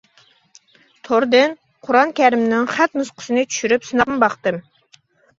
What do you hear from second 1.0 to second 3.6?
توردىن قۇرئان كەرىمنىڭ خەت نۇسخىسىنى